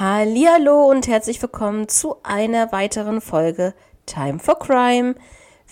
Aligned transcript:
Hallihallo 0.00 0.86
und 0.88 1.08
herzlich 1.08 1.42
willkommen 1.42 1.86
zu 1.86 2.16
einer 2.22 2.72
weiteren 2.72 3.20
Folge 3.20 3.74
Time 4.06 4.38
for 4.38 4.58
Crime. 4.58 5.14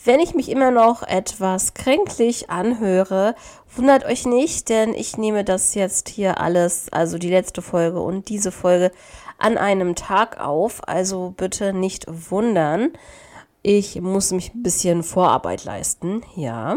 Wenn 0.05 0.21
ich 0.21 0.35
mich 0.35 0.51
immer 0.51 0.71
noch 0.71 1.03
etwas 1.03 1.73
kränklich 1.73 2.51
anhöre, 2.51 3.35
wundert 3.75 4.05
euch 4.05 4.27
nicht, 4.27 4.69
denn 4.69 4.93
ich 4.93 5.17
nehme 5.17 5.45
das 5.45 5.75
jetzt 5.75 6.11
hier 6.11 6.43
alles, 6.43 6.93
also 6.93 7.17
die 7.17 7.31
letzte 7.31 7.63
Folge 7.63 8.03
und 8.03 8.29
diese 8.29 8.53
Folge 8.53 8.93
an 9.39 9.57
einem 9.57 9.95
Tag 9.95 10.39
auf, 10.39 10.87
also 10.87 11.33
bitte 11.35 11.73
nicht 11.73 12.05
wundern. 12.31 12.91
Ich 13.63 13.99
muss 13.99 14.31
mich 14.33 14.53
ein 14.53 14.63
bisschen 14.63 15.05
Vorarbeit 15.05 15.65
leisten, 15.65 16.23
ja. 16.37 16.77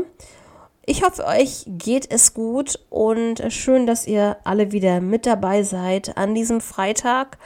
Ich 0.84 1.04
hoffe, 1.04 1.26
euch 1.26 1.64
geht 1.68 2.12
es 2.12 2.34
gut 2.34 2.80
und 2.90 3.44
schön, 3.50 3.86
dass 3.86 4.08
ihr 4.08 4.38
alle 4.44 4.72
wieder 4.72 5.00
mit 5.00 5.28
dabei 5.28 5.62
seid 5.62 6.18
an 6.18 6.34
diesem 6.34 6.60
Freitag. 6.60 7.38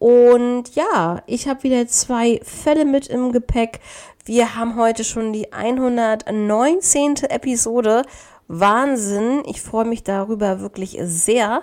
Und 0.00 0.74
ja, 0.74 1.22
ich 1.26 1.46
habe 1.46 1.62
wieder 1.62 1.86
zwei 1.86 2.40
Fälle 2.42 2.84
mit 2.84 3.06
im 3.06 3.30
Gepäck. 3.30 3.78
Wir 4.24 4.56
haben 4.56 4.76
heute 4.76 5.04
schon 5.04 5.32
die 5.32 5.52
119. 5.52 7.16
Episode. 7.28 8.02
Wahnsinn. 8.48 9.44
Ich 9.46 9.62
freue 9.62 9.84
mich 9.84 10.02
darüber 10.02 10.60
wirklich 10.60 10.98
sehr. 11.00 11.62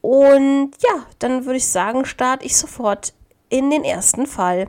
Und 0.00 0.72
ja, 0.80 1.06
dann 1.20 1.44
würde 1.44 1.58
ich 1.58 1.68
sagen, 1.68 2.04
starte 2.04 2.44
ich 2.44 2.56
sofort 2.56 3.12
in 3.50 3.70
den 3.70 3.84
ersten 3.84 4.26
Fall. 4.26 4.68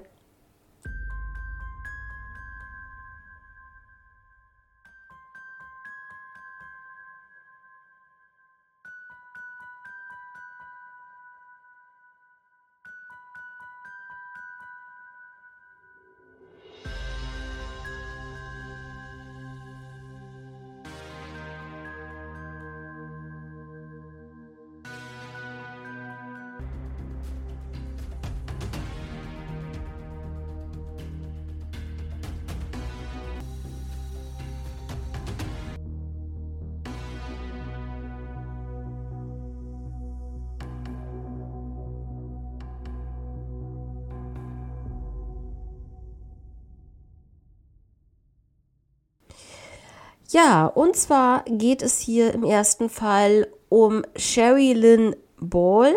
Ja, 50.32 50.66
und 50.66 50.96
zwar 50.96 51.44
geht 51.46 51.82
es 51.82 52.00
hier 52.00 52.34
im 52.34 52.46
ersten 52.46 52.90
Fall 52.90 53.48
um 53.68 54.04
Sherry 54.16 54.72
Lynn 54.72 55.14
Ball. 55.42 55.94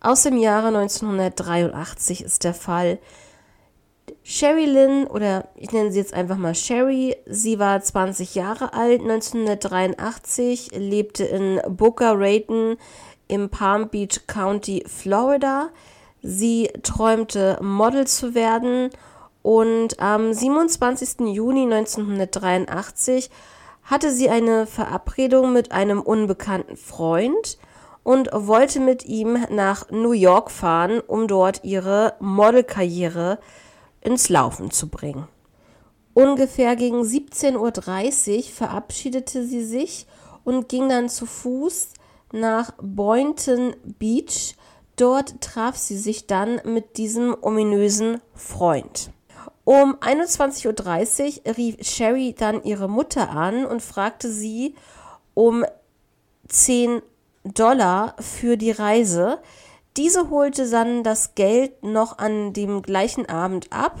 Aus 0.00 0.24
dem 0.24 0.38
Jahre 0.38 0.76
1983 0.76 2.24
ist 2.24 2.42
der 2.42 2.54
Fall. 2.54 2.98
Sherry 4.24 4.64
Lynn, 4.64 5.06
oder 5.06 5.50
ich 5.54 5.70
nenne 5.70 5.92
sie 5.92 6.00
jetzt 6.00 6.14
einfach 6.14 6.36
mal 6.36 6.56
Sherry, 6.56 7.16
sie 7.26 7.60
war 7.60 7.80
20 7.80 8.34
Jahre 8.34 8.72
alt, 8.72 9.02
1983, 9.02 10.72
lebte 10.76 11.22
in 11.22 11.60
Boca 11.68 12.14
Raton 12.16 12.76
im 13.28 13.50
Palm 13.50 13.88
Beach 13.88 14.26
County, 14.26 14.82
Florida. 14.88 15.68
Sie 16.22 16.70
träumte 16.82 17.56
Model 17.62 18.08
zu 18.08 18.34
werden 18.34 18.90
und 19.42 20.00
am 20.00 20.32
27. 20.32 21.20
Juni 21.32 21.72
1983 21.72 23.30
hatte 23.90 24.12
sie 24.12 24.30
eine 24.30 24.66
Verabredung 24.66 25.52
mit 25.52 25.72
einem 25.72 26.00
unbekannten 26.00 26.76
Freund 26.76 27.58
und 28.04 28.30
wollte 28.32 28.78
mit 28.78 29.04
ihm 29.04 29.44
nach 29.50 29.90
New 29.90 30.12
York 30.12 30.52
fahren, 30.52 31.00
um 31.00 31.26
dort 31.26 31.64
ihre 31.64 32.14
Modelkarriere 32.20 33.40
ins 34.00 34.28
Laufen 34.28 34.70
zu 34.70 34.88
bringen. 34.88 35.26
Ungefähr 36.14 36.76
gegen 36.76 37.02
17.30 37.02 38.36
Uhr 38.36 38.42
verabschiedete 38.44 39.44
sie 39.44 39.64
sich 39.64 40.06
und 40.44 40.68
ging 40.68 40.88
dann 40.88 41.08
zu 41.08 41.26
Fuß 41.26 41.90
nach 42.32 42.72
Boynton 42.80 43.74
Beach. 43.98 44.54
Dort 44.94 45.40
traf 45.40 45.76
sie 45.76 45.98
sich 45.98 46.28
dann 46.28 46.60
mit 46.64 46.96
diesem 46.96 47.36
ominösen 47.40 48.20
Freund. 48.34 49.10
Um 49.70 49.94
21.30 49.98 51.46
Uhr 51.46 51.56
rief 51.56 51.76
Sherry 51.80 52.34
dann 52.36 52.64
ihre 52.64 52.88
Mutter 52.88 53.30
an 53.30 53.64
und 53.64 53.82
fragte 53.82 54.28
sie 54.28 54.74
um 55.34 55.64
10 56.48 57.02
Dollar 57.44 58.16
für 58.18 58.56
die 58.56 58.72
Reise. 58.72 59.38
Diese 59.96 60.28
holte 60.28 60.68
dann 60.68 61.04
das 61.04 61.36
Geld 61.36 61.84
noch 61.84 62.18
an 62.18 62.52
dem 62.52 62.82
gleichen 62.82 63.28
Abend 63.28 63.72
ab 63.72 63.96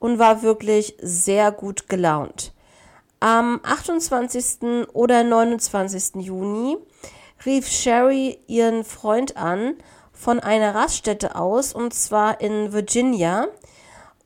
und 0.00 0.18
war 0.18 0.42
wirklich 0.42 0.96
sehr 1.00 1.52
gut 1.52 1.88
gelaunt. 1.88 2.52
Am 3.20 3.60
28. 3.62 4.88
oder 4.92 5.22
29. 5.22 6.16
Juni 6.16 6.78
rief 7.46 7.68
Sherry 7.68 8.40
ihren 8.48 8.82
Freund 8.82 9.36
an 9.36 9.76
von 10.12 10.40
einer 10.40 10.74
Raststätte 10.74 11.36
aus, 11.36 11.72
und 11.72 11.94
zwar 11.94 12.40
in 12.40 12.72
Virginia. 12.72 13.46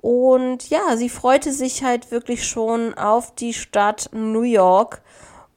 Und 0.06 0.70
ja, 0.70 0.96
sie 0.96 1.08
freute 1.08 1.50
sich 1.50 1.82
halt 1.82 2.12
wirklich 2.12 2.46
schon 2.46 2.94
auf 2.94 3.34
die 3.34 3.52
Stadt 3.52 4.08
New 4.12 4.42
York. 4.42 5.02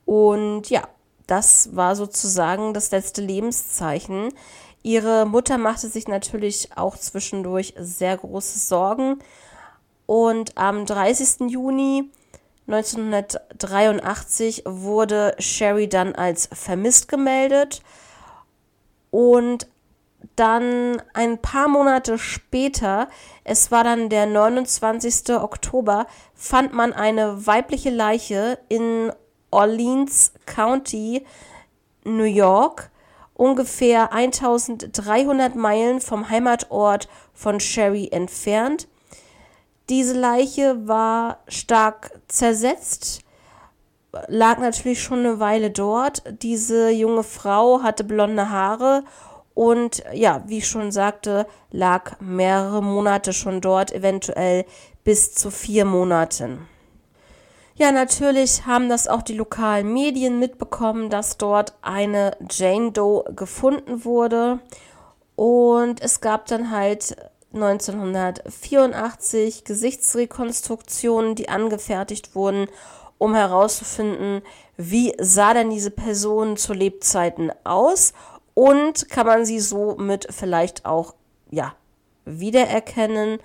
Und 0.06 0.72
ja, 0.72 0.88
das 1.28 1.76
war 1.76 1.96
sozusagen 1.96 2.74
das 2.74 2.90
letzte 2.90 3.22
Lebenszeichen. 3.22 4.34
Ihre 4.82 5.28
Mutter 5.28 5.60
machte 5.60 5.88
sich 5.88 6.08
natürlich 6.08 6.70
auch 6.76 6.98
zwischendurch 6.98 7.76
sehr 7.78 8.18
große 8.18 8.58
Sorgen. 8.58 9.20
Und 10.08 10.58
am 10.58 10.88
30. 10.88 11.52
Juni 11.52 12.10
1983 12.66 14.64
wurde 14.66 15.36
Sherry 15.38 15.88
dann 15.88 16.16
als 16.16 16.50
vermisst 16.52 17.08
gemeldet. 17.08 17.84
Und 19.12 19.68
dann 20.36 21.02
ein 21.14 21.38
paar 21.42 21.68
Monate 21.68 22.18
später, 22.18 23.08
es 23.44 23.72
war 23.72 23.84
dann 23.84 24.10
der 24.10 24.26
29. 24.26 25.32
Oktober, 25.32 26.08
fand 26.34 26.74
man 26.74 26.94
eine 26.94 27.46
weibliche 27.46 27.90
Leiche 27.90 28.60
in 28.70 29.12
Orleans 29.52 30.34
County, 30.46 31.26
New 32.04 32.24
York, 32.24 32.92
ungefähr 33.34 34.12
1300 34.14 35.56
Meilen 35.56 36.02
vom 36.02 36.30
Heimatort 36.30 37.08
von 37.34 37.60
Sherry 37.60 38.10
entfernt. 38.12 38.88
Diese 39.90 40.14
Leiche 40.14 40.88
war 40.88 41.40
stark 41.48 42.12
zersetzt, 42.28 43.22
lag 44.28 44.60
natürlich 44.60 45.02
schon 45.02 45.20
eine 45.20 45.40
Weile 45.40 45.72
dort. 45.72 46.24
Diese 46.42 46.90
junge 46.90 47.24
Frau 47.24 47.82
hatte 47.82 48.04
blonde 48.04 48.50
Haare 48.50 49.04
und 49.60 50.04
ja, 50.14 50.42
wie 50.48 50.60
ich 50.60 50.70
schon 50.70 50.90
sagte, 50.90 51.46
lag 51.70 52.18
mehrere 52.22 52.82
Monate 52.82 53.34
schon 53.34 53.60
dort, 53.60 53.92
eventuell 53.92 54.64
bis 55.04 55.34
zu 55.34 55.52
vier 55.52 55.84
Monaten. 55.84 56.66
Ja, 57.76 57.92
natürlich 57.92 58.66
haben 58.66 58.88
das 58.88 59.10
auch 59.10 59.22
die 59.22 59.34
lokalen 59.34 59.92
Medien 59.92 60.40
mitbekommen, 60.40 61.10
dass 61.10 61.36
dort 61.36 61.74
eine 61.82 62.38
Jane 62.50 62.94
Doe 62.94 63.26
gefunden 63.36 64.06
wurde. 64.06 64.62
Und 65.36 66.02
es 66.02 66.22
gab 66.22 66.46
dann 66.46 66.72
halt 66.72 67.18
1984 67.54 69.66
Gesichtsrekonstruktionen, 69.66 71.36
die 71.36 71.50
angefertigt 71.50 72.34
wurden, 72.34 72.68
um 73.18 73.36
herauszufinden, 73.36 74.42
wie 74.78 75.14
sah 75.20 75.54
denn 75.54 75.70
diese 75.70 75.92
Person 75.92 76.56
zu 76.56 76.72
Lebzeiten 76.72 77.52
aus 77.66 78.14
und 78.60 79.10
kann 79.10 79.26
man 79.26 79.46
sie 79.46 79.62
somit 79.62 80.28
vielleicht 80.32 80.86
auch, 80.86 81.16
ja, 81.50 81.76
wiedererkennen. 82.26 83.40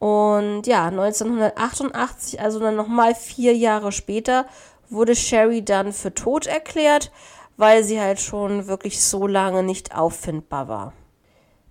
Und 0.00 0.66
ja, 0.66 0.88
1988, 0.88 2.40
also 2.40 2.58
dann 2.58 2.74
nochmal 2.74 3.14
vier 3.14 3.54
Jahre 3.54 3.92
später, 3.92 4.46
wurde 4.88 5.14
Sherry 5.14 5.64
dann 5.64 5.92
für 5.92 6.12
tot 6.12 6.48
erklärt, 6.48 7.12
weil 7.58 7.84
sie 7.84 8.00
halt 8.00 8.18
schon 8.18 8.66
wirklich 8.66 9.04
so 9.04 9.28
lange 9.28 9.62
nicht 9.62 9.94
auffindbar 9.94 10.66
war. 10.66 10.94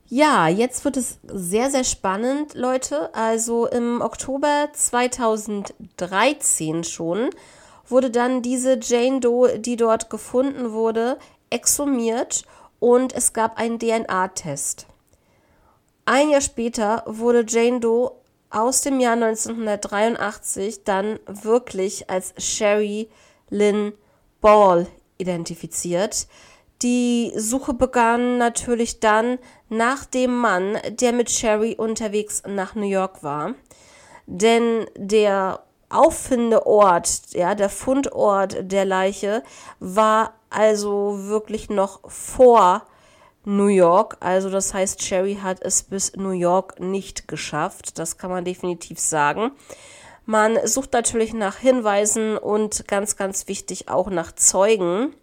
Ja, 0.07 0.47
jetzt 0.47 0.85
wird 0.85 0.95
es 0.95 1.19
sehr, 1.27 1.69
sehr 1.69 1.83
spannend, 1.83 2.53
Leute. 2.53 3.13
Also 3.13 3.67
im 3.67 3.99
Oktober 3.99 4.69
2013 4.71 6.85
schon 6.85 7.29
wurde 7.89 8.09
dann 8.09 8.41
diese 8.41 8.79
Jane 8.81 9.19
Doe, 9.19 9.59
die 9.59 9.75
dort 9.75 10.09
gefunden 10.09 10.71
wurde, 10.71 11.17
exhumiert 11.49 12.45
und 12.79 13.13
es 13.13 13.33
gab 13.33 13.57
einen 13.57 13.79
DNA-Test. 13.79 14.87
Ein 16.05 16.29
Jahr 16.29 16.41
später 16.41 17.03
wurde 17.05 17.45
Jane 17.47 17.79
Doe 17.79 18.11
aus 18.49 18.81
dem 18.81 18.99
Jahr 18.99 19.13
1983 19.13 20.83
dann 20.83 21.19
wirklich 21.27 22.09
als 22.09 22.33
Sherry 22.37 23.09
Lynn 23.49 23.93
Ball 24.41 24.87
identifiziert. 25.17 26.27
Die 26.81 27.33
Suche 27.35 27.73
begann 27.73 28.37
natürlich 28.37 28.99
dann 28.99 29.37
nach 29.67 30.05
dem 30.05 30.35
Mann, 30.35 30.77
der 30.89 31.11
mit 31.11 31.29
Sherry 31.29 31.75
unterwegs 31.77 32.41
nach 32.47 32.73
New 32.73 32.87
York 32.87 33.21
war. 33.21 33.53
Denn 34.25 34.85
der 34.95 35.63
Auffindeort, 35.89 37.33
ja, 37.33 37.55
der 37.55 37.69
Fundort 37.69 38.71
der 38.71 38.85
Leiche 38.85 39.43
war 39.79 40.38
also 40.49 41.27
wirklich 41.27 41.69
noch 41.69 41.99
vor 42.09 42.85
New 43.45 43.67
York. 43.67 44.17
Also 44.19 44.49
das 44.49 44.73
heißt, 44.73 45.01
Sherry 45.01 45.39
hat 45.41 45.61
es 45.61 45.83
bis 45.83 46.15
New 46.15 46.31
York 46.31 46.79
nicht 46.79 47.27
geschafft. 47.27 47.97
Das 47.99 48.17
kann 48.17 48.29
man 48.29 48.45
definitiv 48.45 48.99
sagen. 48.99 49.51
Man 50.25 50.59
sucht 50.67 50.93
natürlich 50.93 51.33
nach 51.33 51.57
Hinweisen 51.57 52.37
und 52.37 52.87
ganz, 52.87 53.15
ganz 53.15 53.47
wichtig 53.47 53.89
auch 53.89 54.09
nach 54.09 54.31
Zeugen, 54.33 55.15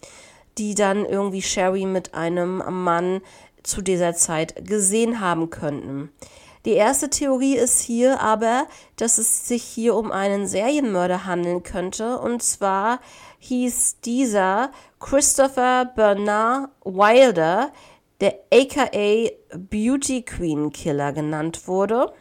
die 0.58 0.75
dann 0.75 1.05
irgendwie 1.05 1.43
Sherry 1.43 1.87
mit 1.87 2.14
einem 2.14 2.62
Mann 2.82 3.20
zu 3.62 3.82
dieser 3.82 4.14
Zeit 4.14 4.67
gesehen 4.67 5.20
haben 5.20 5.50
könnten. 5.50 6.11
Die 6.64 6.73
erste 6.73 7.08
Theorie 7.08 7.56
ist 7.56 7.81
hier 7.81 8.20
aber, 8.20 8.67
dass 8.96 9.19
es 9.19 9.46
sich 9.46 9.62
hier 9.62 9.94
um 9.94 10.11
einen 10.11 10.49
Serienmörder 10.49 11.25
handeln 11.25 11.62
könnte. 11.62 12.19
Und 12.19 12.43
zwar 12.43 12.99
hieß 13.46 14.00
dieser 14.00 14.70
Christopher 15.00 15.84
Bernard 15.84 16.70
Wilder, 16.84 17.72
der 18.20 18.34
aka 18.52 18.88
Beauty 19.54 20.22
Queen 20.22 20.72
Killer 20.72 21.12
genannt 21.12 21.66
wurde. 21.66 22.12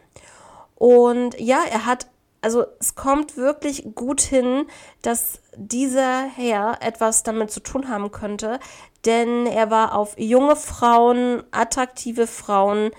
Und 0.76 1.40
ja, 1.40 1.64
er 1.70 1.86
hat, 1.86 2.08
also 2.42 2.66
es 2.80 2.96
kommt 2.96 3.38
wirklich 3.38 3.96
gut 3.96 4.22
hin, 4.22 4.66
dass 5.02 5.42
dieser 5.56 6.26
Herr 6.26 6.82
etwas 6.82 7.24
damit 7.24 7.52
zu 7.52 7.62
tun 7.62 7.90
haben 7.90 8.12
könnte, 8.12 8.60
denn 9.06 9.46
er 9.46 9.72
war 9.72 9.96
auf 9.96 10.18
junge 10.18 10.56
Frauen, 10.56 11.44
attraktive 11.52 12.28
Frauen, 12.28 12.92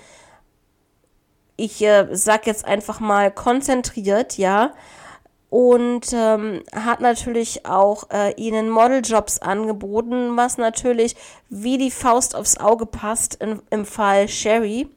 ich 1.57 1.83
äh, 1.83 2.09
sag 2.13 2.47
jetzt 2.47 2.65
einfach 2.65 3.01
mal 3.01 3.31
konzentriert, 3.31 4.37
ja, 4.39 4.73
und 5.49 6.13
ähm, 6.13 6.63
hat 6.75 7.01
natürlich 7.01 7.67
auch 7.67 8.11
äh, 8.11 8.33
ihnen 8.35 8.69
Modeljobs 8.69 9.39
angeboten, 9.39 10.37
was 10.37 10.59
natürlich 10.59 11.17
wie 11.49 11.79
die 11.79 11.91
Faust 11.91 12.35
aufs 12.35 12.59
Auge 12.59 12.87
passt 12.87 13.37
in, 13.37 13.63
im 13.71 13.85
Fall 13.85 14.29
Sherry. 14.29 14.89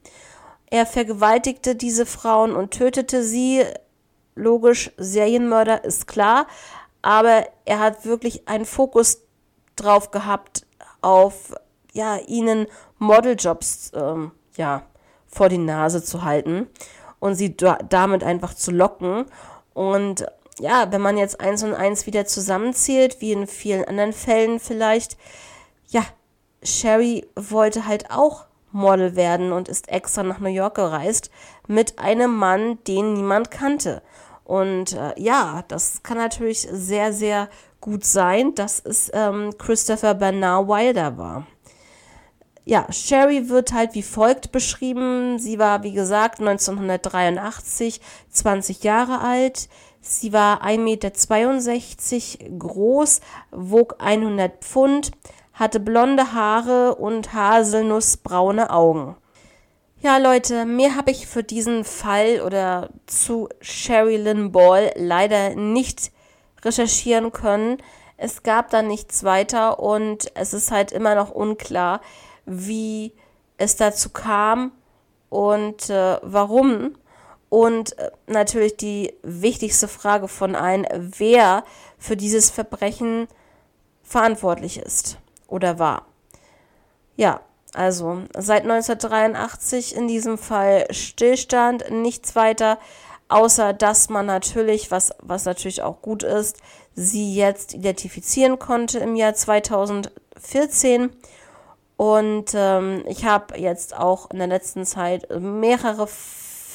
Er 0.68 0.86
vergewaltigte 0.86 1.76
diese 1.76 2.06
Frauen 2.06 2.54
und 2.54 2.72
tötete 2.72 3.22
sie. 3.22 3.64
Logisch, 4.36 4.90
Serienmörder 4.96 5.84
ist 5.84 6.06
klar, 6.06 6.46
aber 7.02 7.46
er 7.64 7.80
hat 7.80 8.06
wirklich 8.06 8.48
einen 8.48 8.64
Fokus 8.64 9.22
drauf 9.76 10.12
gehabt, 10.12 10.66
auf 11.02 11.52
ja, 11.92 12.18
ihnen 12.26 12.66
Modeljobs 12.98 13.92
ähm, 13.94 14.30
ja, 14.56 14.82
vor 15.26 15.48
die 15.48 15.58
Nase 15.58 16.02
zu 16.02 16.24
halten 16.24 16.68
und 17.18 17.34
sie 17.34 17.56
damit 17.56 18.24
einfach 18.24 18.54
zu 18.54 18.70
locken. 18.70 19.26
Und 19.74 20.26
ja, 20.60 20.92
wenn 20.92 21.00
man 21.00 21.16
jetzt 21.16 21.40
eins 21.40 21.62
und 21.62 21.74
eins 21.74 22.06
wieder 22.06 22.26
zusammenzählt, 22.26 23.20
wie 23.20 23.32
in 23.32 23.46
vielen 23.46 23.84
anderen 23.84 24.12
Fällen 24.12 24.60
vielleicht, 24.60 25.16
ja, 25.88 26.02
Sherry 26.62 27.26
wollte 27.36 27.86
halt 27.86 28.10
auch 28.10 28.46
Model 28.72 29.16
werden 29.16 29.52
und 29.52 29.68
ist 29.68 29.88
extra 29.88 30.22
nach 30.22 30.38
New 30.38 30.50
York 30.50 30.76
gereist 30.76 31.30
mit 31.66 31.98
einem 31.98 32.36
Mann, 32.36 32.78
den 32.84 33.14
niemand 33.14 33.50
kannte. 33.50 34.02
Und 34.44 34.92
äh, 34.92 35.12
ja, 35.16 35.64
das 35.68 36.02
kann 36.02 36.18
natürlich 36.18 36.68
sehr, 36.70 37.12
sehr 37.12 37.48
gut 37.80 38.04
sein, 38.04 38.54
dass 38.54 38.80
es 38.80 39.10
ähm, 39.14 39.54
Christopher 39.58 40.14
Bernard 40.14 40.68
Wilder 40.68 41.16
war 41.16 41.46
ja, 42.70 42.86
Sherry 42.92 43.48
wird 43.48 43.72
halt 43.72 43.94
wie 43.94 44.02
folgt 44.02 44.52
beschrieben. 44.52 45.40
Sie 45.40 45.58
war, 45.58 45.82
wie 45.82 45.92
gesagt, 45.92 46.38
1983 46.38 48.00
20 48.30 48.84
Jahre 48.84 49.20
alt. 49.20 49.68
Sie 50.00 50.32
war 50.32 50.64
1,62 50.64 50.78
Meter 52.42 52.58
groß, 52.58 53.20
wog 53.50 53.96
100 53.98 54.64
Pfund, 54.64 55.10
hatte 55.52 55.78
blonde 55.78 56.32
Haare 56.32 56.94
und 56.94 57.34
haselnussbraune 57.34 58.70
Augen. 58.70 59.16
Ja, 60.02 60.16
Leute, 60.16 60.64
mehr 60.64 60.96
habe 60.96 61.10
ich 61.10 61.26
für 61.26 61.42
diesen 61.42 61.84
Fall 61.84 62.40
oder 62.40 62.88
zu 63.06 63.50
Sherry 63.60 64.16
Lynn 64.16 64.50
Ball 64.50 64.92
leider 64.96 65.54
nicht 65.54 66.10
recherchieren 66.64 67.32
können. 67.32 67.76
Es 68.16 68.42
gab 68.42 68.70
da 68.70 68.80
nichts 68.80 69.24
weiter 69.24 69.78
und 69.78 70.34
es 70.34 70.54
ist 70.54 70.70
halt 70.70 70.92
immer 70.92 71.14
noch 71.14 71.30
unklar, 71.30 72.00
wie 72.46 73.12
es 73.58 73.76
dazu 73.76 74.08
kam 74.08 74.72
und 75.28 75.90
äh, 75.90 76.18
warum. 76.22 76.94
Und 77.50 77.98
äh, 77.98 78.10
natürlich 78.26 78.76
die 78.76 79.12
wichtigste 79.22 79.88
Frage 79.88 80.28
von 80.28 80.54
allen, 80.54 80.86
wer 80.94 81.64
für 81.98 82.16
dieses 82.16 82.48
Verbrechen 82.48 83.28
verantwortlich 84.02 84.78
ist 84.78 85.18
oder 85.46 85.78
war. 85.78 86.06
Ja, 87.16 87.40
also 87.74 88.22
seit 88.36 88.62
1983 88.62 89.94
in 89.94 90.08
diesem 90.08 90.38
Fall 90.38 90.86
Stillstand, 90.90 91.90
nichts 91.90 92.34
weiter, 92.34 92.78
außer 93.28 93.72
dass 93.72 94.08
man 94.08 94.26
natürlich, 94.26 94.90
was, 94.90 95.12
was 95.20 95.44
natürlich 95.44 95.82
auch 95.82 96.02
gut 96.02 96.22
ist, 96.22 96.56
sie 96.94 97.34
jetzt 97.34 97.74
identifizieren 97.74 98.58
konnte 98.58 98.98
im 98.98 99.14
Jahr 99.14 99.34
2014 99.34 101.10
und 101.96 102.52
ähm, 102.54 103.04
ich 103.06 103.26
habe 103.26 103.58
jetzt 103.58 103.94
auch 103.94 104.30
in 104.30 104.38
der 104.38 104.46
letzten 104.46 104.86
Zeit 104.86 105.28
mehrere, 105.38 106.08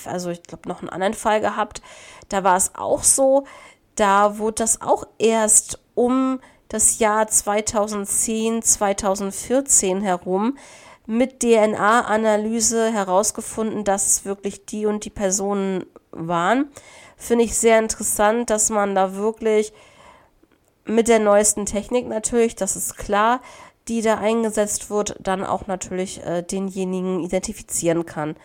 also 0.07 0.29
ich 0.29 0.43
glaube 0.43 0.67
noch 0.69 0.81
einen 0.81 0.89
anderen 0.89 1.13
Fall 1.13 1.41
gehabt. 1.41 1.81
Da 2.29 2.43
war 2.43 2.57
es 2.57 2.75
auch 2.75 3.03
so, 3.03 3.45
da 3.95 4.37
wurde 4.37 4.55
das 4.55 4.81
auch 4.81 5.05
erst 5.17 5.79
um 5.93 6.39
das 6.67 6.99
Jahr 6.99 7.27
2010, 7.27 8.61
2014 8.61 10.01
herum 10.01 10.57
mit 11.05 11.41
DNA-Analyse 11.41 12.91
herausgefunden, 12.91 13.83
dass 13.83 14.07
es 14.07 14.25
wirklich 14.25 14.65
die 14.65 14.85
und 14.85 15.05
die 15.05 15.11
Personen 15.11 15.85
waren. 16.11 16.69
Finde 17.17 17.45
ich 17.45 17.57
sehr 17.57 17.79
interessant, 17.79 18.49
dass 18.49 18.69
man 18.69 18.95
da 18.95 19.15
wirklich 19.15 19.71
mit 20.85 21.07
der 21.07 21.19
neuesten 21.19 21.65
Technik 21.65 22.07
natürlich, 22.07 22.55
das 22.55 22.75
ist 22.75 22.97
klar, 22.97 23.41
die 23.87 24.01
da 24.01 24.15
eingesetzt 24.15 24.89
wird, 24.89 25.15
dann 25.19 25.43
auch 25.43 25.67
natürlich 25.67 26.23
äh, 26.25 26.41
denjenigen 26.41 27.19
identifizieren 27.19 28.05
kann. 28.05 28.35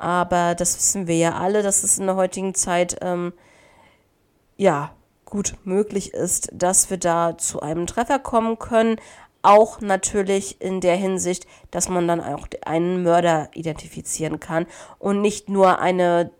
Aber 0.00 0.54
das 0.54 0.78
wissen 0.78 1.06
wir 1.06 1.16
ja 1.18 1.34
alle, 1.34 1.62
dass 1.62 1.82
es 1.84 1.98
in 1.98 2.06
der 2.06 2.16
heutigen 2.16 2.54
Zeit 2.54 2.96
ähm, 3.02 3.34
ja 4.56 4.92
gut 5.26 5.56
möglich 5.64 6.14
ist, 6.14 6.48
dass 6.54 6.88
wir 6.88 6.96
da 6.96 7.36
zu 7.36 7.60
einem 7.60 7.86
Treffer 7.86 8.18
kommen 8.18 8.58
können. 8.58 8.96
Auch 9.42 9.82
natürlich 9.82 10.58
in 10.62 10.80
der 10.80 10.96
Hinsicht, 10.96 11.46
dass 11.70 11.90
man 11.90 12.08
dann 12.08 12.22
auch 12.22 12.48
einen 12.64 13.02
Mörder 13.02 13.50
identifizieren 13.52 14.40
kann 14.40 14.66
und 14.98 15.20
nicht 15.20 15.50
nur 15.50 15.80
eine 15.80 16.30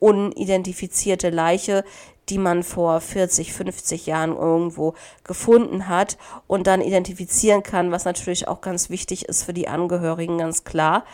unidentifizierte 0.00 1.30
Leiche, 1.30 1.84
die 2.28 2.38
man 2.38 2.64
vor 2.64 3.00
40, 3.00 3.52
50 3.52 4.06
Jahren 4.06 4.36
irgendwo 4.36 4.94
gefunden 5.22 5.86
hat 5.86 6.18
und 6.48 6.66
dann 6.66 6.80
identifizieren 6.80 7.62
kann, 7.62 7.92
was 7.92 8.04
natürlich 8.04 8.48
auch 8.48 8.60
ganz 8.60 8.90
wichtig 8.90 9.28
ist 9.28 9.44
für 9.44 9.54
die 9.54 9.68
Angehörigen, 9.68 10.38
ganz 10.38 10.64
klar. 10.64 11.04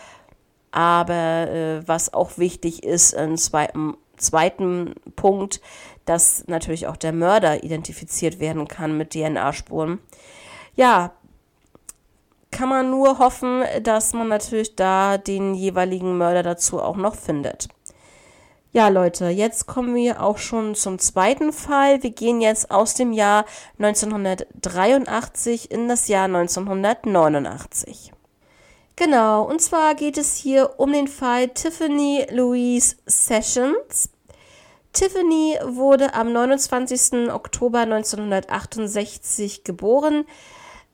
Aber 0.75 1.49
äh, 1.49 1.87
was 1.87 2.13
auch 2.13 2.37
wichtig 2.37 2.83
ist, 2.83 3.15
ein 3.15 3.39
zweiten, 3.39 3.97
zweiten 4.17 4.97
Punkt, 5.15 5.61
dass 6.05 6.49
natürlich 6.49 6.89
auch 6.89 6.97
der 6.97 7.13
Mörder 7.13 7.63
identifiziert 7.63 8.41
werden 8.41 8.67
kann 8.67 8.99
mit 8.99 9.11
DNA-Spuren. 9.11 10.01
Ja, 10.75 11.13
kann 12.51 12.69
man 12.69 12.91
nur 12.91 13.21
hoffen, 13.21 13.63
dass 13.85 14.15
man 14.15 14.27
natürlich 14.27 14.75
da 14.75 15.17
den 15.17 15.55
jeweiligen 15.55 16.19
Mörder 16.19 16.43
dazu 16.43 16.83
auch 16.83 16.97
noch 16.97 17.15
findet. 17.15 17.69
Ja, 18.73 18.89
Leute, 18.89 19.29
jetzt 19.29 19.69
kommen 19.69 19.95
wir 19.95 20.21
auch 20.21 20.39
schon 20.39 20.75
zum 20.75 20.99
zweiten 20.99 21.53
Fall. 21.53 22.03
Wir 22.03 22.11
gehen 22.11 22.41
jetzt 22.41 22.73
aus 22.73 22.95
dem 22.95 23.13
Jahr 23.13 23.45
1983 23.79 25.71
in 25.71 25.87
das 25.87 26.09
Jahr 26.09 26.25
1989. 26.25 28.11
Genau, 28.97 29.43
und 29.43 29.61
zwar 29.61 29.95
geht 29.95 30.19
es 30.19 30.37
hier 30.37 30.75
um 30.79 30.93
den 30.93 31.09
Fall 31.09 31.49
Tiffany 31.49 32.27
Louise 32.31 32.97
Sessions. 33.07 34.11
Tiffany 34.93 35.59
wurde 35.65 36.15
am 36.15 36.33
29. 36.33 37.31
Oktober 37.33 37.81
1968 37.81 39.65
geboren. 39.65 40.25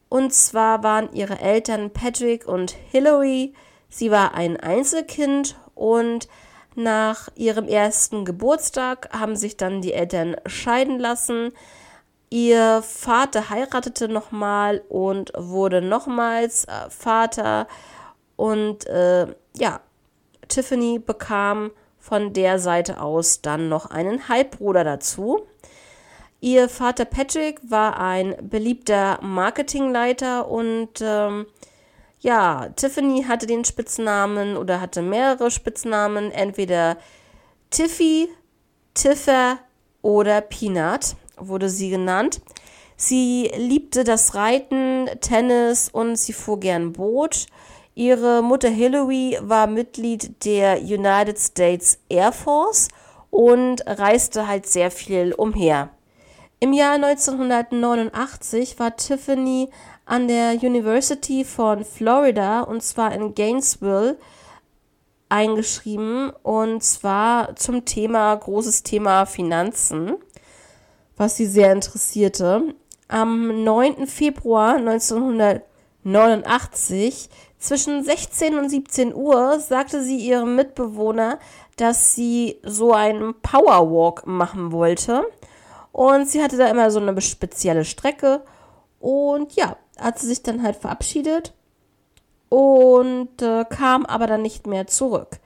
Und 0.08 0.32
zwar 0.32 0.82
waren 0.82 1.12
ihre 1.12 1.38
Eltern 1.38 1.90
Patrick 1.92 2.48
und 2.48 2.74
Hillary 2.90 3.54
Sie 3.90 4.10
war 4.12 4.34
ein 4.34 4.58
Einzelkind 4.58 5.56
und 5.74 6.28
nach 6.76 7.28
ihrem 7.34 7.66
ersten 7.66 8.24
Geburtstag 8.24 9.10
haben 9.12 9.34
sich 9.34 9.56
dann 9.56 9.82
die 9.82 9.92
Eltern 9.92 10.36
scheiden 10.46 11.00
lassen. 11.00 11.52
Ihr 12.30 12.82
Vater 12.82 13.50
heiratete 13.50 14.08
nochmal 14.08 14.82
und 14.88 15.32
wurde 15.36 15.82
nochmals 15.82 16.64
äh, 16.64 16.88
Vater. 16.88 17.66
Und 18.36 18.86
äh, 18.86 19.26
ja, 19.56 19.80
Tiffany 20.46 21.00
bekam 21.00 21.72
von 21.98 22.32
der 22.32 22.58
Seite 22.60 23.00
aus 23.00 23.42
dann 23.42 23.68
noch 23.68 23.86
einen 23.86 24.28
Halbbruder 24.28 24.84
dazu. 24.84 25.46
Ihr 26.40 26.68
Vater 26.68 27.04
Patrick 27.04 27.60
war 27.68 27.98
ein 27.98 28.36
beliebter 28.40 29.18
Marketingleiter 29.22 30.48
und 30.48 31.00
ähm, 31.02 31.46
ja, 32.20 32.68
Tiffany 32.76 33.24
hatte 33.28 33.46
den 33.46 33.64
Spitznamen 33.64 34.56
oder 34.56 34.80
hatte 34.80 35.02
mehrere 35.02 35.50
Spitznamen, 35.50 36.30
entweder 36.30 36.96
Tiffy, 37.70 38.28
Tiffer 38.94 39.58
oder 40.00 40.40
Peanut 40.40 41.16
wurde 41.40 41.68
sie 41.68 41.90
genannt. 41.90 42.40
Sie 42.96 43.50
liebte 43.56 44.04
das 44.04 44.34
Reiten, 44.34 45.08
Tennis 45.20 45.88
und 45.88 46.16
sie 46.16 46.32
fuhr 46.32 46.60
gern 46.60 46.92
Boot. 46.92 47.46
Ihre 47.94 48.42
Mutter 48.42 48.68
Hillary 48.68 49.38
war 49.40 49.66
Mitglied 49.66 50.44
der 50.44 50.80
United 50.80 51.38
States 51.38 51.98
Air 52.08 52.32
Force 52.32 52.88
und 53.30 53.82
reiste 53.86 54.46
halt 54.46 54.66
sehr 54.66 54.90
viel 54.90 55.32
umher. 55.32 55.90
Im 56.60 56.74
Jahr 56.74 56.96
1989 56.96 58.78
war 58.78 58.96
Tiffany 58.96 59.70
an 60.04 60.28
der 60.28 60.52
University 60.62 61.44
von 61.44 61.84
Florida 61.84 62.60
und 62.60 62.82
zwar 62.82 63.12
in 63.12 63.34
Gainesville 63.34 64.18
eingeschrieben 65.30 66.32
und 66.42 66.82
zwar 66.82 67.56
zum 67.56 67.86
Thema 67.86 68.34
großes 68.34 68.82
Thema 68.82 69.24
Finanzen 69.24 70.16
was 71.20 71.36
sie 71.36 71.46
sehr 71.46 71.70
interessierte. 71.70 72.74
Am 73.06 73.62
9. 73.62 74.06
Februar 74.06 74.76
1989 74.76 77.28
zwischen 77.58 78.02
16 78.02 78.58
und 78.58 78.70
17 78.70 79.14
Uhr 79.14 79.60
sagte 79.60 80.02
sie 80.02 80.16
ihrem 80.16 80.56
Mitbewohner, 80.56 81.38
dass 81.76 82.14
sie 82.14 82.56
so 82.62 82.94
einen 82.94 83.34
Powerwalk 83.42 84.26
machen 84.26 84.72
wollte. 84.72 85.24
Und 85.92 86.26
sie 86.26 86.42
hatte 86.42 86.56
da 86.56 86.68
immer 86.68 86.90
so 86.90 87.00
eine 87.00 87.20
spezielle 87.20 87.84
Strecke. 87.84 88.40
Und 88.98 89.52
ja, 89.56 89.76
hat 89.98 90.18
sie 90.18 90.26
sich 90.26 90.42
dann 90.42 90.62
halt 90.62 90.76
verabschiedet 90.76 91.52
und 92.48 93.42
äh, 93.42 93.66
kam 93.66 94.06
aber 94.06 94.26
dann 94.26 94.40
nicht 94.40 94.66
mehr 94.66 94.86
zurück. 94.86 95.38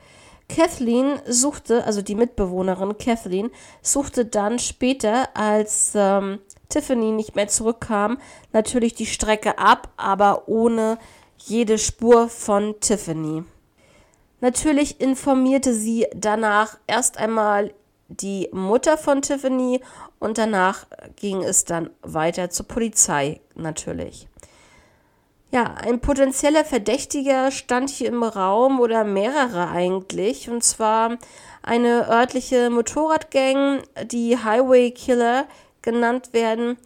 Kathleen 0.49 1.21
suchte, 1.27 1.85
also 1.85 2.03
die 2.03 2.15
Mitbewohnerin 2.15 2.99
Kathleen, 2.99 3.51
suchte 3.83 4.27
dann 4.27 4.59
später, 4.59 5.29
als 5.35 5.93
ähm, 5.95 6.39
Tiffany 6.69 7.13
nicht 7.13 7.35
mehr 7.35 7.49
zurückkam, 7.49 8.19
natürlich 8.53 8.95
die 8.95 9.07
Strecke 9.07 9.59
ab, 9.59 9.93
aber 9.97 10.49
ohne 10.49 10.99
jede 11.39 11.79
Spur 11.79 12.29
von 12.29 12.75
Tiffany. 12.81 13.45
Natürlich 14.41 15.01
informierte 15.01 15.75
sie 15.75 16.07
danach 16.15 16.79
erst 16.87 17.19
einmal 17.19 17.73
die 18.09 18.49
Mutter 18.53 18.99
von 18.99 19.23
Tiffany 19.23 19.81
und 20.19 20.39
danach 20.39 20.87
ging 21.17 21.43
es 21.43 21.65
dann 21.65 21.91
weiter 22.03 22.51
zur 22.51 22.69
Polizei 22.69 23.41
natürlich. 23.55 24.29
Ja, 25.51 25.75
ein 25.75 26.01
potenzieller 26.01 26.65
Verdächtiger 26.65 27.51
stand 27.53 27.89
hier 27.89 28.09
im 28.09 28.23
Raum 28.23 28.81
oder 28.81 29.05
mehrere 29.05 29.69
eigentlich. 29.69 30.51
Und 30.51 30.65
zwar 30.65 31.19
eine 31.63 32.09
örtliche 32.09 32.71
Motorradgang, 32.71 33.83
die 34.05 34.37
Highway 34.37 34.91
Killer 34.91 35.47
genannt 35.81 36.33
werden. 36.33 36.77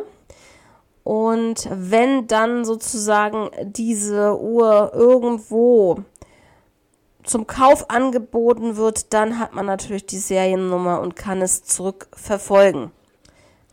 Und 1.04 1.68
wenn 1.70 2.28
dann 2.28 2.64
sozusagen 2.64 3.50
diese 3.64 4.40
Uhr 4.40 4.92
irgendwo 4.94 5.98
zum 7.24 7.46
Kauf 7.46 7.90
angeboten 7.90 8.78
wird, 8.78 9.14
dann 9.14 9.38
hat 9.40 9.54
man 9.54 9.66
natürlich 9.66 10.06
die 10.06 10.18
Seriennummer 10.18 11.02
und 11.02 11.16
kann 11.16 11.42
es 11.42 11.64
zurückverfolgen. 11.64 12.92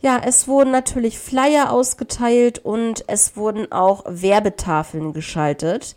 Ja, 0.02 0.19
es 0.25 0.49
wurden 0.49 0.71
natürlich 0.71 1.19
Flyer 1.19 1.71
ausgeteilt 1.71 2.59
und 2.59 3.04
es 3.07 3.37
wurden 3.37 3.71
auch 3.71 4.04
Werbetafeln 4.07 5.12
geschaltet. 5.12 5.95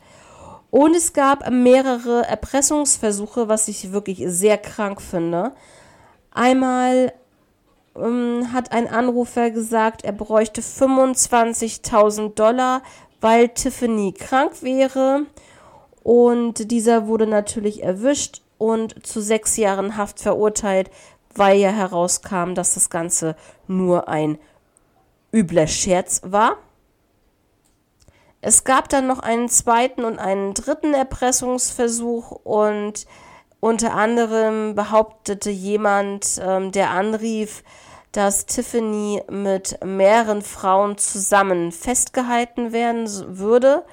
Und 0.72 0.96
es 0.96 1.14
gab 1.14 1.50
mehrere 1.50 2.26
Erpressungsversuche, 2.26 3.48
was 3.48 3.68
ich 3.68 3.94
wirklich 3.94 4.24
sehr 4.26 4.58
krank 4.58 5.02
finde. 5.02 5.54
Einmal 6.32 7.14
ähm, 7.96 8.52
hat 8.52 8.72
ein 8.74 8.88
Anrufer 8.88 9.52
gesagt, 9.52 10.04
er 10.04 10.14
bräuchte 10.14 10.62
25.000 10.62 12.34
Dollar, 12.34 12.82
weil 13.22 13.50
Tiffany 13.50 14.12
krank 14.12 14.64
wäre. 14.64 15.28
Und 16.04 16.72
dieser 16.72 17.08
wurde 17.08 17.28
natürlich 17.28 17.84
erwischt 17.84 18.42
und 18.58 19.06
zu 19.06 19.22
sechs 19.22 19.58
Jahren 19.58 19.96
Haft 19.96 20.20
verurteilt, 20.20 20.90
weil 21.36 21.58
ja 21.58 21.70
herauskam, 21.70 22.54
dass 22.54 22.74
das 22.74 22.90
Ganze 22.90 23.36
nur 23.68 24.08
ein 24.08 24.38
übler 25.34 25.68
Scherz 25.68 26.22
war. 26.24 26.58
Es 28.42 28.66
gab 28.66 28.90
dann 28.90 29.08
noch 29.08 29.20
einen 29.20 29.48
zweiten 29.48 30.04
und 30.04 30.20
einen 30.20 30.54
dritten 30.54 30.94
Erpressungsversuch 30.94 32.32
und 32.32 33.06
unter 33.62 33.94
anderem 33.94 34.76
behauptete 34.76 35.50
jemand, 35.50 36.42
ähm, 36.46 36.74
der 36.74 36.90
anrief, 36.90 37.64
dass 38.12 38.46
Tiffany 38.46 39.24
mit 39.30 39.80
mehreren 39.84 40.42
Frauen 40.42 40.98
zusammen 40.98 41.72
festgehalten 41.72 42.74
werden 42.74 43.08
würde. 43.40 43.86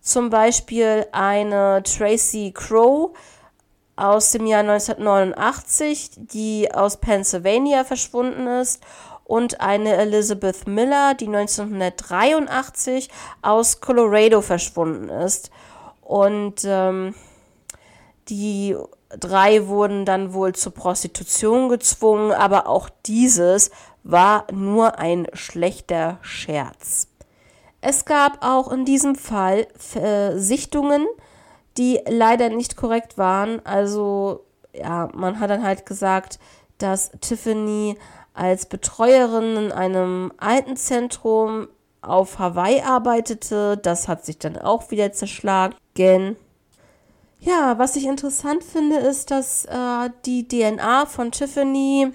Zum 0.00 0.30
Beispiel 0.30 1.06
eine 1.12 1.82
Tracy 1.82 2.52
Crow, 2.54 3.10
aus 3.98 4.30
dem 4.30 4.46
Jahr 4.46 4.60
1989, 4.60 6.10
die 6.16 6.72
aus 6.72 6.98
Pennsylvania 6.98 7.84
verschwunden 7.84 8.46
ist, 8.46 8.82
und 9.24 9.60
eine 9.60 9.94
Elizabeth 9.94 10.66
Miller, 10.66 11.14
die 11.14 11.26
1983 11.26 13.10
aus 13.42 13.80
Colorado 13.82 14.40
verschwunden 14.40 15.10
ist. 15.10 15.50
Und 16.00 16.64
ähm, 16.64 17.14
die 18.30 18.74
drei 19.10 19.66
wurden 19.66 20.06
dann 20.06 20.32
wohl 20.32 20.54
zur 20.54 20.72
Prostitution 20.72 21.68
gezwungen, 21.68 22.32
aber 22.32 22.66
auch 22.66 22.88
dieses 23.04 23.70
war 24.02 24.46
nur 24.50 24.98
ein 24.98 25.26
schlechter 25.34 26.18
Scherz. 26.22 27.08
Es 27.80 28.06
gab 28.06 28.38
auch 28.44 28.72
in 28.72 28.84
diesem 28.84 29.14
Fall 29.14 29.66
äh, 29.94 30.38
die 31.78 32.00
leider 32.06 32.50
nicht 32.50 32.76
korrekt 32.76 33.16
waren. 33.16 33.64
Also 33.64 34.44
ja, 34.74 35.08
man 35.14 35.40
hat 35.40 35.50
dann 35.50 35.62
halt 35.62 35.86
gesagt, 35.86 36.38
dass 36.78 37.10
Tiffany 37.20 37.96
als 38.34 38.66
Betreuerin 38.66 39.56
in 39.56 39.72
einem 39.72 40.32
Altenzentrum 40.36 41.68
auf 42.02 42.38
Hawaii 42.38 42.80
arbeitete. 42.80 43.76
Das 43.76 44.08
hat 44.08 44.24
sich 44.24 44.38
dann 44.38 44.56
auch 44.56 44.90
wieder 44.90 45.12
zerschlagen. 45.12 45.74
Ja, 47.40 47.78
was 47.78 47.96
ich 47.96 48.06
interessant 48.06 48.64
finde, 48.64 48.96
ist, 48.96 49.30
dass 49.30 49.64
äh, 49.64 50.10
die 50.24 50.46
DNA 50.46 51.06
von 51.06 51.32
Tiffany 51.32 52.12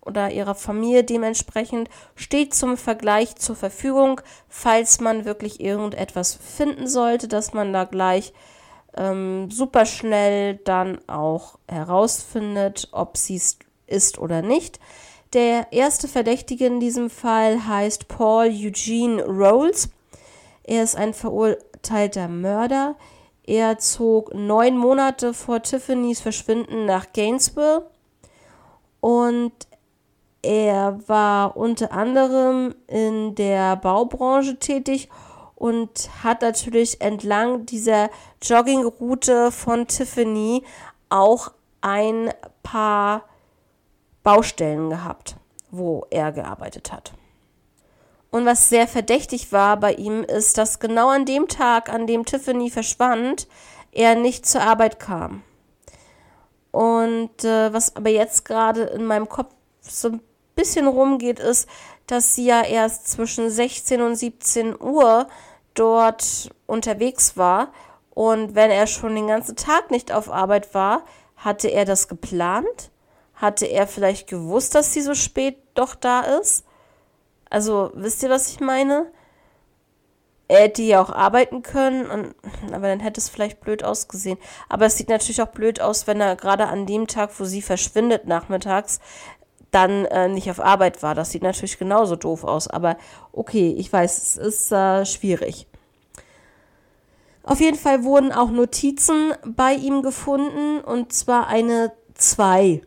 oder 0.00 0.30
ihrer 0.30 0.54
Familie 0.54 1.04
dementsprechend 1.04 1.88
steht 2.16 2.54
zum 2.54 2.76
Vergleich 2.76 3.36
zur 3.36 3.56
Verfügung, 3.56 4.20
falls 4.48 5.00
man 5.00 5.24
wirklich 5.24 5.60
irgendetwas 5.60 6.34
finden 6.34 6.86
sollte, 6.86 7.28
dass 7.28 7.52
man 7.52 7.72
da 7.72 7.84
gleich 7.84 8.32
ähm, 8.96 9.50
super 9.50 9.86
schnell 9.86 10.56
dann 10.64 10.98
auch 11.06 11.58
herausfindet, 11.68 12.88
ob 12.92 13.16
sie 13.16 13.36
es 13.36 13.58
ist 13.86 14.18
oder 14.18 14.42
nicht. 14.42 14.78
Der 15.32 15.72
erste 15.72 16.08
Verdächtige 16.08 16.66
in 16.66 16.80
diesem 16.80 17.08
Fall 17.08 17.66
heißt 17.66 18.08
Paul 18.08 18.48
Eugene 18.48 19.24
Rolls. 19.24 19.90
Er 20.64 20.82
ist 20.82 20.96
ein 20.96 21.14
verurteilter 21.14 22.28
Mörder. 22.28 22.96
Er 23.44 23.78
zog 23.78 24.34
neun 24.34 24.76
Monate 24.76 25.34
vor 25.34 25.62
Tiffany's 25.62 26.20
Verschwinden 26.20 26.84
nach 26.84 27.12
Gainesville 27.12 27.86
und 29.00 29.52
er 30.42 30.98
war 31.06 31.56
unter 31.56 31.92
anderem 31.92 32.74
in 32.86 33.34
der 33.34 33.76
Baubranche 33.76 34.58
tätig 34.58 35.08
und 35.60 36.08
hat 36.24 36.40
natürlich 36.40 37.02
entlang 37.02 37.66
dieser 37.66 38.08
Joggingroute 38.42 39.52
von 39.52 39.86
Tiffany 39.86 40.64
auch 41.10 41.52
ein 41.82 42.32
paar 42.62 43.24
Baustellen 44.22 44.88
gehabt, 44.88 45.36
wo 45.70 46.06
er 46.08 46.32
gearbeitet 46.32 46.90
hat. 46.90 47.12
Und 48.30 48.46
was 48.46 48.70
sehr 48.70 48.88
verdächtig 48.88 49.52
war 49.52 49.76
bei 49.76 49.92
ihm, 49.92 50.24
ist, 50.24 50.56
dass 50.56 50.80
genau 50.80 51.10
an 51.10 51.26
dem 51.26 51.46
Tag, 51.46 51.92
an 51.92 52.06
dem 52.06 52.24
Tiffany 52.24 52.70
verschwand, 52.70 53.46
er 53.92 54.14
nicht 54.14 54.46
zur 54.46 54.62
Arbeit 54.62 54.98
kam. 54.98 55.42
Und 56.70 57.44
äh, 57.44 57.70
was 57.70 57.96
aber 57.96 58.08
jetzt 58.08 58.46
gerade 58.46 58.84
in 58.84 59.04
meinem 59.04 59.28
Kopf 59.28 59.52
so 59.82 60.08
ein 60.08 60.22
bisschen 60.54 60.86
rumgeht, 60.86 61.38
ist, 61.38 61.68
dass 62.06 62.34
sie 62.34 62.46
ja 62.46 62.62
erst 62.62 63.08
zwischen 63.10 63.50
16 63.50 64.00
und 64.00 64.16
17 64.16 64.80
Uhr 64.80 65.28
dort 65.74 66.50
unterwegs 66.66 67.36
war. 67.36 67.72
Und 68.10 68.54
wenn 68.54 68.70
er 68.70 68.86
schon 68.86 69.14
den 69.14 69.28
ganzen 69.28 69.56
Tag 69.56 69.90
nicht 69.90 70.12
auf 70.12 70.30
Arbeit 70.30 70.74
war, 70.74 71.04
hatte 71.36 71.68
er 71.68 71.84
das 71.84 72.08
geplant? 72.08 72.90
Hatte 73.34 73.66
er 73.66 73.86
vielleicht 73.86 74.28
gewusst, 74.28 74.74
dass 74.74 74.92
sie 74.92 75.00
so 75.00 75.14
spät 75.14 75.56
doch 75.74 75.94
da 75.94 76.20
ist? 76.20 76.64
Also, 77.48 77.90
wisst 77.94 78.22
ihr, 78.22 78.30
was 78.30 78.48
ich 78.48 78.60
meine? 78.60 79.10
Er 80.48 80.62
hätte 80.62 80.82
ja 80.82 81.00
auch 81.00 81.10
arbeiten 81.10 81.62
können, 81.62 82.10
und, 82.10 82.34
aber 82.74 82.88
dann 82.88 83.00
hätte 83.00 83.20
es 83.20 83.28
vielleicht 83.28 83.60
blöd 83.60 83.84
ausgesehen. 83.84 84.38
Aber 84.68 84.86
es 84.86 84.96
sieht 84.96 85.08
natürlich 85.08 85.40
auch 85.40 85.48
blöd 85.48 85.80
aus, 85.80 86.06
wenn 86.06 86.20
er 86.20 86.36
gerade 86.36 86.66
an 86.66 86.86
dem 86.86 87.06
Tag, 87.06 87.30
wo 87.38 87.44
sie 87.44 87.62
verschwindet, 87.62 88.26
nachmittags, 88.26 89.00
dann 89.70 90.04
äh, 90.06 90.28
nicht 90.28 90.50
auf 90.50 90.60
Arbeit 90.60 91.02
war. 91.02 91.14
Das 91.14 91.30
sieht 91.30 91.42
natürlich 91.42 91.78
genauso 91.78 92.16
doof 92.16 92.44
aus. 92.44 92.68
Aber 92.68 92.96
okay, 93.32 93.74
ich 93.76 93.92
weiß, 93.92 94.18
es 94.18 94.36
ist 94.36 94.72
äh, 94.72 95.04
schwierig. 95.04 95.66
Auf 97.42 97.60
jeden 97.60 97.78
Fall 97.78 98.04
wurden 98.04 98.32
auch 98.32 98.50
Notizen 98.50 99.32
bei 99.44 99.72
ihm 99.72 100.02
gefunden 100.02 100.80
und 100.80 101.12
zwar 101.12 101.46
eine 101.46 101.92
2. 102.14 102.82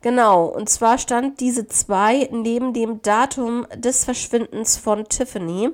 Genau, 0.00 0.46
und 0.46 0.68
zwar 0.68 0.98
stand 0.98 1.40
diese 1.40 1.66
2 1.66 2.30
neben 2.32 2.72
dem 2.72 3.02
Datum 3.02 3.66
des 3.74 4.04
Verschwindens 4.04 4.76
von 4.76 5.04
Tiffany. 5.08 5.70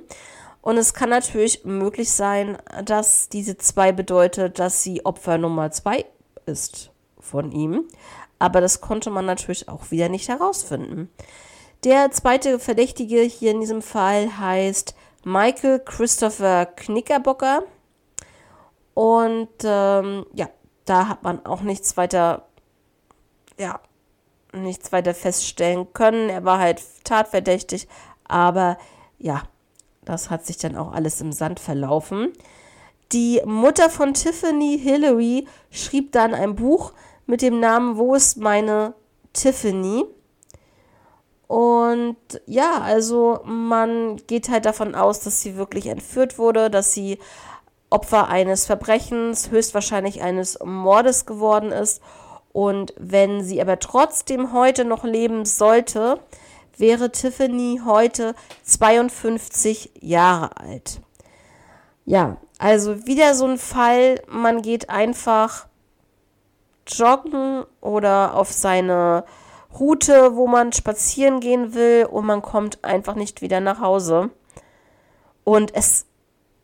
Und 0.60 0.76
es 0.76 0.92
kann 0.92 1.08
natürlich 1.08 1.64
möglich 1.64 2.10
sein, 2.10 2.58
dass 2.84 3.28
diese 3.28 3.56
2 3.56 3.92
bedeutet, 3.92 4.58
dass 4.58 4.82
sie 4.82 5.04
Opfer 5.06 5.38
Nummer 5.38 5.70
2 5.70 6.04
ist 6.44 6.90
von 7.20 7.52
ihm. 7.52 7.84
Aber 8.38 8.60
das 8.60 8.80
konnte 8.80 9.10
man 9.10 9.26
natürlich 9.26 9.68
auch 9.68 9.90
wieder 9.90 10.08
nicht 10.08 10.28
herausfinden. 10.28 11.10
Der 11.84 12.10
zweite 12.10 12.58
Verdächtige 12.58 13.20
hier 13.20 13.52
in 13.52 13.60
diesem 13.60 13.82
Fall 13.82 14.38
heißt 14.38 14.94
Michael 15.24 15.80
Christopher 15.80 16.66
Knickerbocker. 16.66 17.62
Und 18.94 19.48
ähm, 19.62 20.26
ja, 20.34 20.48
da 20.84 21.08
hat 21.08 21.22
man 21.22 21.44
auch 21.46 21.60
nichts 21.60 21.96
weiter, 21.96 22.48
ja, 23.58 23.80
nichts 24.52 24.90
weiter 24.90 25.14
feststellen 25.14 25.92
können. 25.92 26.30
Er 26.30 26.44
war 26.44 26.58
halt 26.58 26.82
tatverdächtig, 27.04 27.86
aber 28.24 28.78
ja, 29.18 29.42
das 30.04 30.30
hat 30.30 30.46
sich 30.46 30.56
dann 30.56 30.76
auch 30.76 30.92
alles 30.92 31.20
im 31.20 31.32
Sand 31.32 31.60
verlaufen. 31.60 32.32
Die 33.12 33.40
Mutter 33.44 33.88
von 33.90 34.14
Tiffany 34.14 34.78
Hillary 34.82 35.46
schrieb 35.70 36.12
dann 36.12 36.34
ein 36.34 36.56
Buch 36.56 36.92
mit 37.28 37.42
dem 37.42 37.60
Namen 37.60 37.96
Wo 37.96 38.14
ist 38.14 38.38
meine 38.38 38.94
Tiffany? 39.32 40.04
Und 41.46 42.16
ja, 42.46 42.80
also 42.80 43.40
man 43.44 44.16
geht 44.26 44.48
halt 44.48 44.64
davon 44.64 44.94
aus, 44.94 45.20
dass 45.20 45.40
sie 45.40 45.56
wirklich 45.56 45.86
entführt 45.86 46.38
wurde, 46.38 46.70
dass 46.70 46.92
sie 46.92 47.18
Opfer 47.90 48.28
eines 48.28 48.66
Verbrechens, 48.66 49.50
höchstwahrscheinlich 49.50 50.22
eines 50.22 50.58
Mordes 50.62 51.26
geworden 51.26 51.70
ist. 51.70 52.02
Und 52.52 52.92
wenn 52.98 53.42
sie 53.44 53.60
aber 53.62 53.78
trotzdem 53.78 54.52
heute 54.52 54.84
noch 54.84 55.04
leben 55.04 55.44
sollte, 55.44 56.18
wäre 56.76 57.12
Tiffany 57.12 57.80
heute 57.84 58.34
52 58.64 59.92
Jahre 60.00 60.56
alt. 60.56 61.00
Ja, 62.04 62.38
also 62.58 63.06
wieder 63.06 63.34
so 63.34 63.46
ein 63.46 63.58
Fall, 63.58 64.22
man 64.28 64.62
geht 64.62 64.90
einfach 64.90 65.67
joggen 66.88 67.64
oder 67.80 68.34
auf 68.34 68.52
seine 68.52 69.24
Route, 69.78 70.34
wo 70.34 70.46
man 70.46 70.72
spazieren 70.72 71.40
gehen 71.40 71.74
will 71.74 72.06
und 72.10 72.26
man 72.26 72.42
kommt 72.42 72.84
einfach 72.84 73.14
nicht 73.14 73.42
wieder 73.42 73.60
nach 73.60 73.80
Hause. 73.80 74.30
Und 75.44 75.74
es 75.74 76.06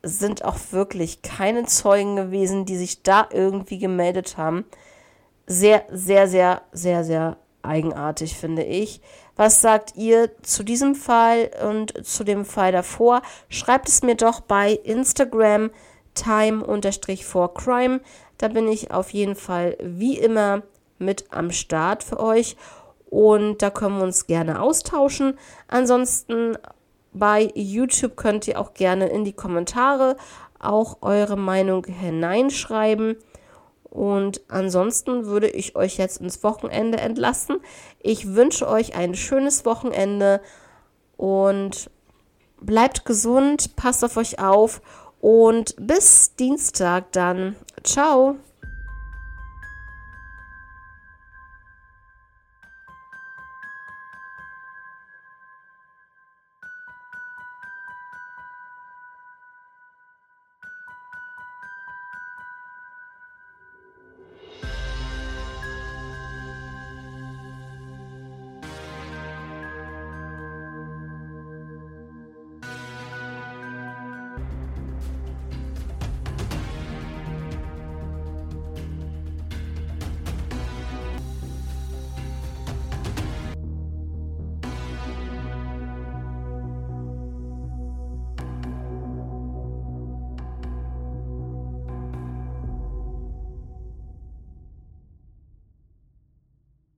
sind 0.03 0.45
auch 0.45 0.57
wirklich 0.71 1.21
keine 1.21 1.65
Zeugen 1.65 2.15
gewesen, 2.15 2.65
die 2.65 2.77
sich 2.77 3.03
da 3.03 3.27
irgendwie 3.31 3.79
gemeldet 3.79 4.37
haben. 4.37 4.65
Sehr, 5.47 5.83
sehr, 5.91 6.27
sehr, 6.27 6.61
sehr, 6.71 7.03
sehr 7.03 7.37
eigenartig, 7.63 8.37
finde 8.37 8.63
ich. 8.63 9.01
Was 9.35 9.61
sagt 9.61 9.95
ihr 9.95 10.29
zu 10.43 10.63
diesem 10.63 10.95
Fall 10.95 11.51
und 11.67 12.05
zu 12.05 12.23
dem 12.23 12.45
Fall 12.45 12.71
davor? 12.71 13.21
Schreibt 13.49 13.89
es 13.89 14.01
mir 14.03 14.15
doch 14.15 14.41
bei 14.41 14.71
Instagram 14.71 15.71
time-for-crime. 16.13 17.99
Da 18.37 18.47
bin 18.47 18.67
ich 18.67 18.91
auf 18.91 19.11
jeden 19.11 19.35
Fall 19.35 19.77
wie 19.81 20.17
immer 20.17 20.63
mit 20.99 21.25
am 21.31 21.51
Start 21.51 22.03
für 22.03 22.19
euch 22.19 22.55
und 23.09 23.61
da 23.61 23.69
können 23.69 23.97
wir 23.97 24.03
uns 24.03 24.27
gerne 24.27 24.61
austauschen. 24.61 25.37
Ansonsten 25.67 26.57
bei 27.13 27.51
YouTube 27.55 28.17
könnt 28.17 28.47
ihr 28.47 28.59
auch 28.59 28.73
gerne 28.73 29.07
in 29.07 29.23
die 29.23 29.33
Kommentare 29.33 30.17
auch 30.59 30.97
eure 31.01 31.37
Meinung 31.37 31.85
hineinschreiben. 31.85 33.17
Und 33.83 34.41
ansonsten 34.49 35.25
würde 35.25 35.47
ich 35.47 35.75
euch 35.77 35.97
jetzt 35.97 36.19
ins 36.19 36.43
Wochenende 36.43 36.97
entlassen. 36.97 37.57
Ich 38.01 38.35
wünsche 38.35 38.67
euch 38.67 38.95
ein 38.95 39.15
schönes 39.15 39.65
Wochenende 39.65 40.41
und 41.15 41.89
bleibt 42.59 43.05
gesund, 43.05 43.75
passt 43.77 44.03
auf 44.03 44.17
euch 44.17 44.39
auf 44.39 44.81
und 45.25 45.73
bis 45.79 46.35
Dienstag 46.35 47.11
dann. 47.13 47.55
Ciao. 47.83 48.35